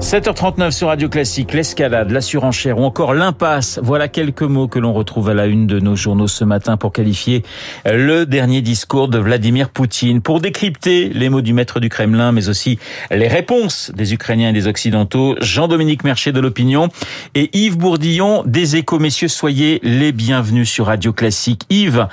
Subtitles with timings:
[0.00, 3.80] 7h39 sur Radio Classique, l'escalade, la surenchère ou encore l'impasse.
[3.82, 6.92] Voilà quelques mots que l'on retrouve à la une de nos journaux ce matin pour
[6.92, 7.42] qualifier
[7.86, 10.20] le dernier discours de Vladimir Poutine.
[10.20, 12.78] Pour décrypter les mots du maître du Kremlin, mais aussi
[13.10, 16.88] les réponses des Ukrainiens et des Occidentaux, Jean-Dominique Mercier de l'Opinion
[17.34, 18.98] et Yves Bourdillon des Échos.
[18.98, 21.62] Messieurs, soyez les bienvenus sur Radio Classique.
[21.70, 22.06] Yves,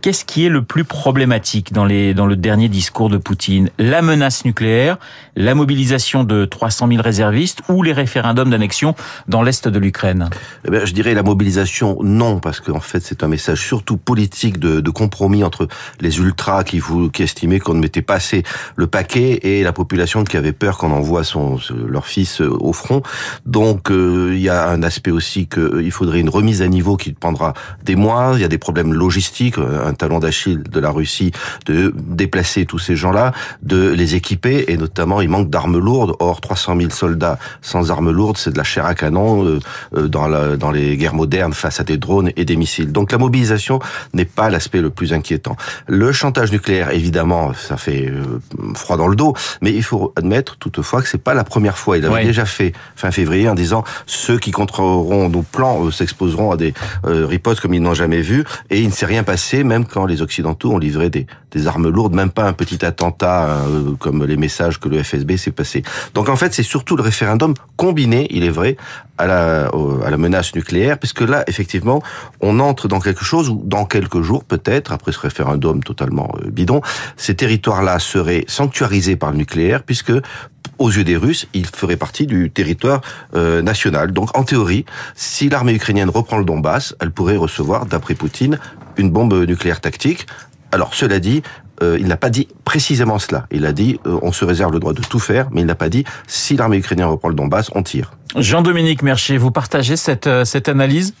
[0.00, 3.68] qu'est-ce qui est le plus problématique dans, les, dans le dernier discours de Poutine?
[3.78, 4.96] La menace nucléaire,
[5.34, 8.94] la mobilisation de 300 000 réservistes ou les référendums d'annexion
[9.26, 10.28] dans l'est de l'Ukraine
[10.70, 14.90] eh Je dirais la mobilisation, non, parce qu'en fait c'est un message surtout politique de,
[14.90, 15.68] compromis entre
[16.00, 16.80] les ultras qui,
[17.18, 18.42] estimaient qu'on ne mettait pas assez
[18.76, 23.02] le paquet et la population qui avait peur qu'on envoie son, leur fils au front.
[23.44, 26.96] Donc euh, il y a un aspect aussi qu'il euh, faudrait une remise à niveau
[26.96, 27.52] qui prendra
[27.84, 28.32] des mois.
[28.34, 31.32] Il y a des problèmes logistiques, un talon d'Achille de la Russie
[31.66, 36.14] de déplacer tous ces gens-là, de les équiper et notamment il manque d'armes lourdes.
[36.20, 39.60] Or 300 000 soldats soldats sans armes lourdes, c'est de la chair à canon euh,
[39.96, 42.90] euh, dans, la, dans les guerres modernes face à des drones et des missiles.
[42.90, 43.78] Donc la mobilisation
[44.12, 45.56] n'est pas l'aspect le plus inquiétant.
[45.86, 48.40] Le chantage nucléaire, évidemment, ça fait euh,
[48.74, 51.96] froid dans le dos, mais il faut admettre toutefois que c'est pas la première fois.
[51.96, 56.56] Il avait déjà fait fin février en disant ceux qui contrôleront nos plans s'exposeront à
[56.56, 60.06] des ripostes comme ils n'ont jamais vu, et il ne s'est rien passé, même quand
[60.06, 63.64] les Occidentaux ont livré des, des armes lourdes, même pas un petit attentat
[63.98, 65.82] comme les messages que le FSB s'est passé.
[66.14, 68.76] Donc en fait, c'est surtout le référendum combiné, il est vrai,
[69.18, 72.02] à la, menace nucléaire, puisque là, effectivement,
[72.40, 76.50] on entre dans quelque chose où, dans quelques jours, peut-être, après ce référendum totalement euh,
[76.50, 76.80] bidon,
[77.16, 80.12] ces territoires-là seraient sanctuarisés par le nucléaire, puisque
[80.78, 83.00] aux yeux des Russes, il ferait partie du territoire
[83.34, 84.12] euh, national.
[84.12, 88.58] Donc, en théorie, si l'armée ukrainienne reprend le Donbass, elle pourrait recevoir, d'après Poutine,
[88.96, 90.26] une bombe nucléaire tactique.
[90.72, 91.42] Alors, cela dit,
[91.82, 93.46] euh, il n'a pas dit précisément cela.
[93.50, 95.74] Il a dit euh, on se réserve le droit de tout faire, mais il n'a
[95.74, 98.12] pas dit si l'armée ukrainienne reprend le Donbass, on tire.
[98.36, 101.14] Jean-Dominique Mercier, vous partagez cette, euh, cette analyse?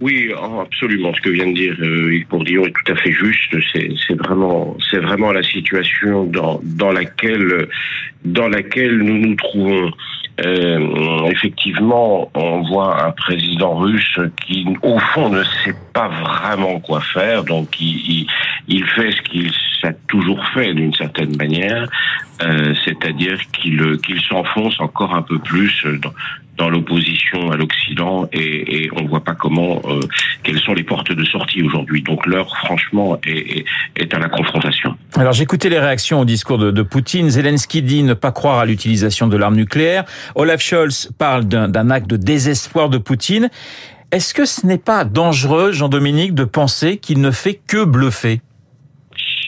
[0.00, 1.14] Oui, absolument.
[1.14, 3.56] Ce que vient de dire Yves Bourdillon est tout à fait juste.
[3.72, 7.68] C'est vraiment, c'est vraiment la situation dans, dans laquelle,
[8.24, 9.90] dans laquelle nous nous trouvons.
[10.44, 17.00] Euh, effectivement, on voit un président russe qui, au fond, ne sait pas vraiment quoi
[17.00, 17.44] faire.
[17.44, 18.26] Donc, il,
[18.68, 19.50] il, fait ce qu'il
[19.84, 21.88] a toujours fait d'une certaine manière,
[22.42, 26.12] euh, c'est-à-dire qu'il qu'il s'enfonce encore un peu plus dans,
[26.56, 30.00] dans l'opposition à l'Occident et, et on voit pas comment euh,
[30.42, 32.02] quelles sont les portes de sortie aujourd'hui.
[32.02, 33.64] Donc l'heure, franchement, est,
[33.96, 34.96] est, à la confrontation.
[35.16, 37.28] Alors j'écoutais les réactions au discours de, de, Poutine.
[37.30, 40.04] Zelensky dit ne pas croire à l'utilisation de l'arme nucléaire.
[40.34, 43.50] Olaf Scholz parle d'un acte de désespoir de Poutine.
[44.14, 48.42] Est-ce que ce n'est pas dangereux, Jean-Dominique, de penser qu'il ne fait que bluffer?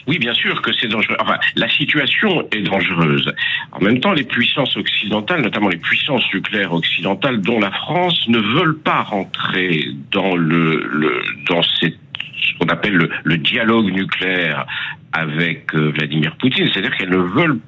[0.08, 1.16] Oui, bien sûr que c'est dangereux.
[1.20, 3.32] Enfin, la situation est dangereuse.
[3.70, 8.38] En même temps, les puissances occidentales, notamment les puissances nucléaires occidentales, dont la France, ne
[8.38, 12.00] veulent pas rentrer dans le, dans cette
[12.56, 14.66] ce qu'on appelle le, dialogue nucléaire
[15.12, 17.58] avec euh, Vladimir Poutine, c'est-à-dire qu'elles ne veulent,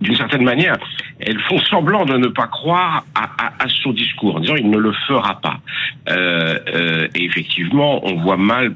[0.00, 0.76] d'une certaine manière,
[1.20, 4.92] elles font semblant de ne pas croire à, son discours, en disant il ne le
[5.06, 5.60] fera pas.
[6.08, 8.74] Euh, euh, et effectivement, on voit mal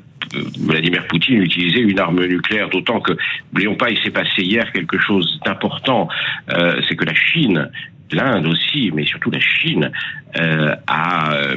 [0.61, 3.13] Vladimir Poutine utiliser une arme nucléaire, d'autant que,
[3.53, 6.09] n'oublions pas, il s'est passé hier quelque chose d'important,
[6.49, 7.71] c'est que la Chine
[8.13, 9.91] l'Inde aussi, mais surtout la Chine,
[10.39, 11.57] euh, a, euh,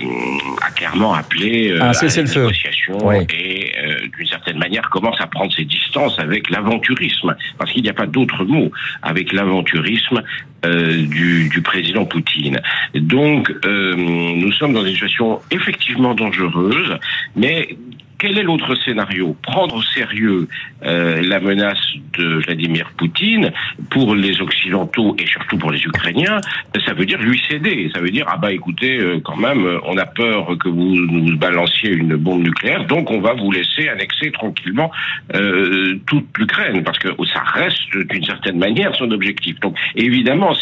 [0.61, 3.17] a, clairement appelé euh, ah, à une négociation oui.
[3.37, 7.89] et euh, d'une certaine manière commence à prendre ses distances avec l'aventurisme, parce qu'il n'y
[7.89, 8.71] a pas d'autre mot,
[9.01, 10.23] avec l'aventurisme
[10.65, 12.61] euh, du, du, président Poutine.
[12.95, 16.97] Donc nous sommes dans une situation effectivement dangereuse,
[17.35, 17.77] mais
[18.19, 20.47] quel est l'autre scénario Prendre au sérieux
[20.83, 21.81] euh, la menace
[22.17, 23.51] de Vladimir Poutine
[23.89, 26.41] pour les Occidentaux et surtout pour les Ukrainiens,
[26.85, 27.89] ça veut dire lui céder.
[27.93, 31.37] Ça veut dire ah bah écoutez, euh, quand même, on a peur que vous nous
[31.37, 34.91] balanciez une bombe nucléaire, donc on va vous laisser annexer tranquillement
[35.35, 39.59] euh, toute l'Ukraine parce que ça reste d'une certaine manière son objectif.
[39.61, 40.53] Donc évidemment,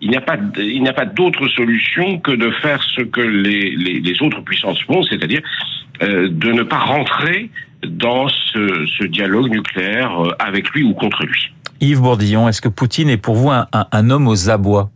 [0.00, 5.02] il n'y a pas d'autre solution que de faire ce que les, autres puissances font,
[5.02, 5.40] c'est-à-dire
[6.00, 7.50] de ne pas rentrer
[7.86, 11.52] dans ce, dialogue nucléaire euh, avec lui ou contre lui.
[11.80, 14.90] Yves Bourdillon, est-ce que Poutine est pour vous un homme aux abois?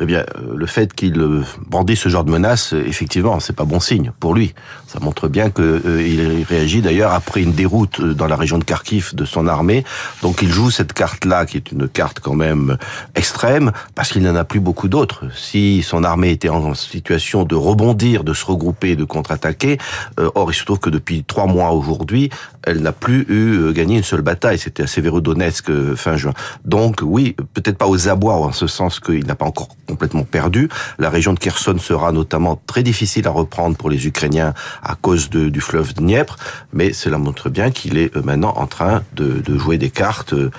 [0.00, 3.54] Eh bien, euh, le fait qu'il euh, brandisse ce genre de menace, euh, effectivement, c'est
[3.54, 4.54] pas bon signe pour lui.
[4.86, 9.14] Ça montre bien que il réagit d'ailleurs après une déroute dans la région de Kharkiv
[9.14, 9.84] de son armée.
[10.22, 12.78] Donc, il joue cette carte-là, qui est une carte quand même
[13.14, 15.24] extrême, parce qu'il n'en a plus beaucoup d'autres.
[15.36, 19.78] Si son armée était en situation de rebondir, de se regrouper, de contre-attaquer,
[20.16, 22.30] or il se trouve que depuis trois mois aujourd'hui,
[22.62, 24.58] elle n'a plus eu gagné une seule bataille.
[24.58, 26.32] C'était à Severodonetsk fin juin.
[26.64, 30.68] Donc, oui, peut-être pas aux abois, en ce sens qu'il n'a pas encore complètement perdu.
[30.98, 34.52] La région de Kherson sera notamment très difficile à reprendre pour les Ukrainiens
[34.82, 36.36] à cause de, du fleuve Dniepr,
[36.72, 40.34] mais cela montre bien qu'il est euh, maintenant en train de, de jouer des cartes
[40.34, 40.50] euh,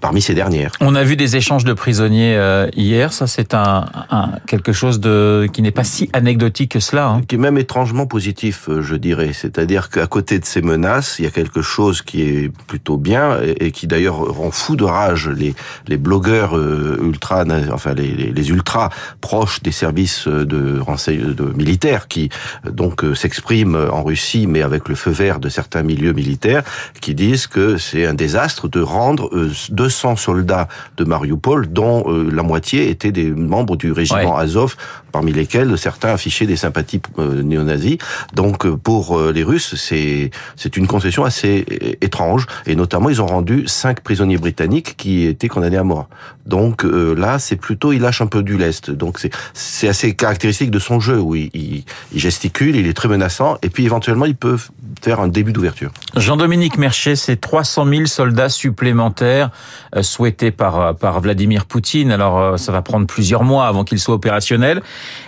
[0.00, 0.72] parmi ces dernières.
[0.80, 5.00] On a vu des échanges de prisonniers euh, hier, ça c'est un, un, quelque chose
[5.00, 7.08] de qui n'est pas si anecdotique que cela.
[7.08, 7.22] Hein.
[7.26, 9.32] Qui est même étrangement positif, je dirais.
[9.32, 13.38] C'est-à-dire qu'à côté de ces menaces, il y a quelque chose qui est plutôt bien
[13.42, 15.54] et, et qui d'ailleurs rend fou de rage les,
[15.88, 18.90] les blogueurs ultra, enfin les, les, les ultra ultra
[19.22, 22.28] proche des services de, de militaires qui
[22.70, 26.62] donc euh, s'expriment en Russie, mais avec le feu vert de certains milieux militaires,
[27.00, 29.30] qui disent que c'est un désastre de rendre
[29.70, 30.68] 200 euh, soldats
[30.98, 34.76] de Mariupol, dont euh, la moitié étaient des membres du régiment Azov,
[35.12, 37.98] parmi lesquels certains affichaient des sympathies néo-nazis.
[38.34, 41.64] Donc pour les Russes, c'est c'est une concession assez
[42.00, 46.08] étrange, et notamment ils ont rendu cinq prisonniers britanniques qui étaient condamnés à mort.
[46.46, 48.90] Donc là, c'est plutôt il lâche un peu du l'Est.
[48.90, 49.18] Donc
[49.54, 51.84] c'est assez caractéristique de son jeu où il, il,
[52.14, 54.58] gesticule, il est très menaçant, et puis éventuellement il peut
[55.06, 55.90] un début d'ouverture.
[56.16, 59.50] Jean-Dominique Merchet, c'est 300 000 soldats supplémentaires
[59.96, 62.10] euh, souhaités par, euh, par Vladimir Poutine.
[62.10, 64.82] Alors euh, ça va prendre plusieurs mois avant qu'il soit opérationnel.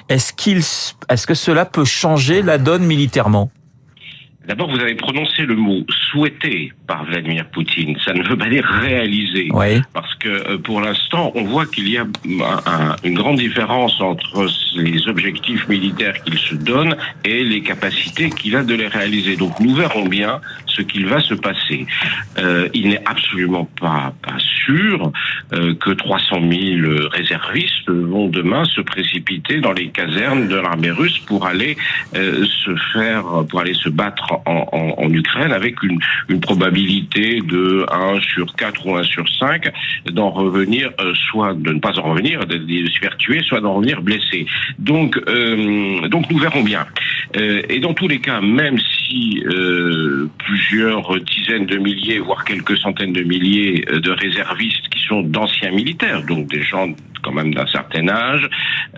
[0.08, 3.50] Est-ce qu'il, est-ce que cela peut changer la donne militairement?
[4.46, 7.96] D'abord, vous avez prononcé le mot souhaité par Vladimir Poutine.
[8.04, 9.48] Ça ne veut pas dire réalisé.
[9.92, 12.06] Parce que euh, pour l'instant, on voit qu'il y a
[13.04, 14.46] une grande différence entre
[14.76, 19.36] les objectifs militaires qu'il se donne et les capacités qu'il a de les réaliser.
[19.36, 21.86] Donc nous verrons bien ce qu'il va se passer.
[22.38, 24.59] Euh, il n'est absolument pas, pas sûr
[25.52, 31.18] euh, que 300 000 réservistes vont demain se précipiter dans les casernes de l'armée russe
[31.18, 31.76] pour aller
[32.14, 35.98] euh, se faire, pour aller se battre en, Ukraine avec une,
[36.40, 39.70] probabilité de 1 sur 4 ou 1 sur 5
[40.12, 43.60] d'en revenir, euh, soit de ne pas en revenir, de, de se faire tuer, soit
[43.60, 44.46] d'en revenir blessé.
[44.78, 45.18] Donc,
[46.08, 46.86] donc nous verrons bien.
[47.34, 48.99] Et dans tous les cas, même si
[49.46, 55.72] euh, plusieurs dizaines de milliers, voire quelques centaines de milliers de réservistes qui sont d'anciens
[55.72, 56.88] militaires, donc des gens
[57.22, 58.48] quand même d'un certain âge,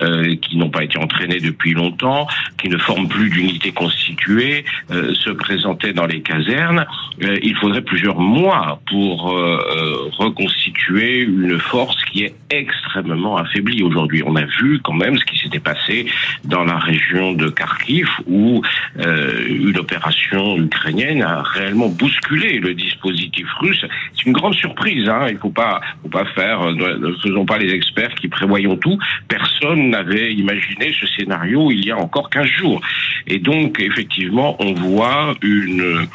[0.03, 2.27] euh, qui n'ont pas été entraînés depuis longtemps,
[2.59, 6.87] qui ne forment plus d'unités constituées, euh, se présentaient dans les casernes.
[7.23, 13.83] Euh, il faudrait plusieurs mois pour euh, euh, reconstituer une force qui est extrêmement affaiblie
[13.83, 14.23] aujourd'hui.
[14.27, 16.07] On a vu quand même ce qui s'était passé
[16.45, 18.63] dans la région de Kharkiv, où
[18.97, 23.85] une opération ukrainienne a réellement bousculé le dispositif russe.
[24.15, 25.09] C'est une grande surprise.
[25.09, 25.27] Hein.
[25.31, 26.73] Il faut pas, faut pas faire.
[26.73, 28.99] Ne faisons pas les experts qui prévoyons tout,
[29.29, 32.81] personne n'avait imaginé ce scénario il y a encore 15 jours.
[33.27, 36.07] Et donc, effectivement, on voit une,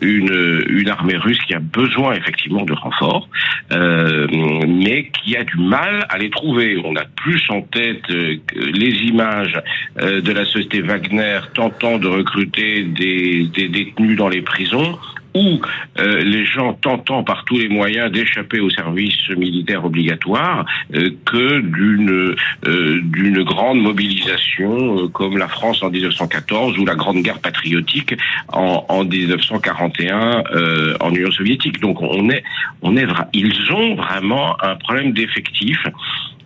[0.00, 3.28] une, armée russe qui a besoin effectivement de renforts,
[3.72, 4.26] euh,
[4.66, 6.80] mais qui a du mal à les trouver.
[6.84, 9.60] On a plus en tête euh, les images
[10.00, 14.98] euh, de la société Wagner tentant de recruter des détenus dans les prisons
[15.34, 15.60] ou
[15.98, 20.64] euh, les gens tentant par tous les moyens d'échapper au service militaire obligatoire
[20.94, 22.36] euh, que d'une
[22.66, 28.14] euh, d'une grande mobilisation euh, comme la France en 1914 ou la Grande Guerre patriotique
[28.52, 31.80] en, en 1941 euh, en Union soviétique.
[31.80, 32.44] Donc on est
[32.82, 35.86] on est ils ont vraiment un problème d'effectifs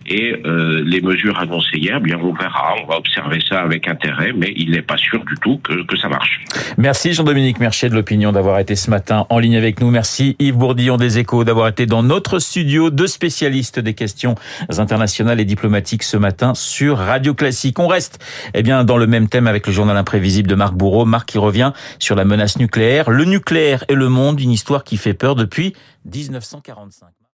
[0.09, 4.33] et euh, les mesures annoncées hier, bien on verra, on va observer ça avec intérêt,
[4.35, 6.41] mais il n'est pas sûr du tout que, que ça marche.
[6.77, 9.91] Merci Jean-Dominique Mercier de l'opinion d'avoir été ce matin en ligne avec nous.
[9.91, 14.35] Merci Yves Bourdillon des Échos d'avoir été dans notre studio de spécialistes des questions
[14.77, 17.77] internationales et diplomatiques ce matin sur Radio Classique.
[17.79, 18.19] On reste
[18.53, 21.05] eh bien dans le même thème avec le journal imprévisible de Marc Bourreau.
[21.05, 24.97] Marc qui revient sur la menace nucléaire, le nucléaire et le monde, une histoire qui
[24.97, 25.73] fait peur depuis
[26.05, 27.18] 1945.